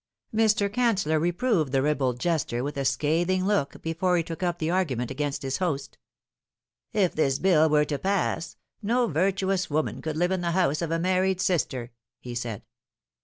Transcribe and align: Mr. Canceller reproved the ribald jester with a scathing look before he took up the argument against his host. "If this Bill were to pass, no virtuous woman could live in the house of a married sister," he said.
Mr. 0.33 0.67
Canceller 0.67 1.21
reproved 1.21 1.71
the 1.71 1.83
ribald 1.83 2.19
jester 2.19 2.63
with 2.63 2.75
a 2.75 2.83
scathing 2.85 3.45
look 3.45 3.79
before 3.83 4.17
he 4.17 4.23
took 4.23 4.41
up 4.41 4.57
the 4.57 4.71
argument 4.71 5.11
against 5.11 5.43
his 5.43 5.57
host. 5.57 5.99
"If 6.91 7.13
this 7.13 7.37
Bill 7.37 7.69
were 7.69 7.85
to 7.85 7.99
pass, 7.99 8.57
no 8.81 9.05
virtuous 9.05 9.69
woman 9.69 10.01
could 10.01 10.17
live 10.17 10.31
in 10.31 10.41
the 10.41 10.53
house 10.53 10.81
of 10.81 10.89
a 10.89 10.97
married 10.97 11.39
sister," 11.39 11.91
he 12.19 12.33
said. 12.33 12.63